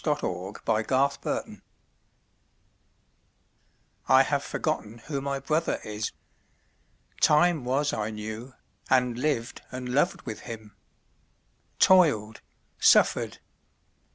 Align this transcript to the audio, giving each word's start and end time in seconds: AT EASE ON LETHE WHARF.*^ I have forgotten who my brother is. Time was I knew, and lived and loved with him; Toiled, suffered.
AT 0.03 0.07
EASE 0.23 0.23
ON 0.23 0.53
LETHE 0.65 0.89
WHARF.*^ 0.91 1.61
I 4.07 4.23
have 4.23 4.43
forgotten 4.43 4.97
who 4.97 5.21
my 5.21 5.37
brother 5.39 5.79
is. 5.83 6.11
Time 7.19 7.63
was 7.63 7.93
I 7.93 8.09
knew, 8.09 8.55
and 8.89 9.15
lived 9.19 9.61
and 9.71 9.87
loved 9.89 10.23
with 10.23 10.39
him; 10.39 10.75
Toiled, 11.77 12.41
suffered. 12.79 13.37